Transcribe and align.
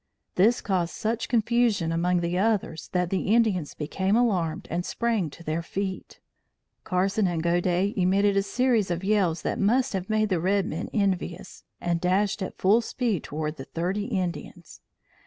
This 0.33 0.61
caused 0.61 0.95
such 0.95 1.29
confusion 1.29 1.91
among 1.91 2.21
the 2.21 2.35
others 2.35 2.89
that 2.91 3.11
the 3.11 3.27
Indians 3.35 3.75
became 3.75 4.15
alarmed 4.15 4.67
and 4.71 4.83
sprang 4.83 5.29
to 5.29 5.43
their 5.43 5.61
feet. 5.61 6.19
Carson 6.83 7.27
and 7.27 7.43
Godey 7.43 7.93
emitted 7.95 8.35
a 8.35 8.41
series 8.41 8.89
of 8.89 9.03
yells 9.03 9.43
that 9.43 9.59
must 9.59 9.93
have 9.93 10.09
made 10.09 10.29
the 10.29 10.39
red 10.39 10.65
men 10.65 10.89
envious, 10.91 11.65
and 11.79 12.01
dashed 12.01 12.41
at 12.41 12.57
full 12.57 12.81
speed 12.81 13.23
toward 13.23 13.57
the 13.57 13.65
thirty 13.65 14.05
Indians. 14.05 14.81